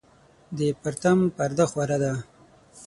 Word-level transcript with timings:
د 0.57 0.59
پرتم 0.81 1.17
پرده 1.35 1.65
خوره 1.71 1.97
ده 2.03 2.13